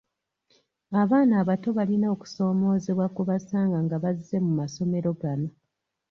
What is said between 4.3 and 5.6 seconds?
mu masomero gano.